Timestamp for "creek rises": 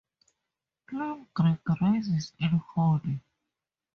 1.31-2.33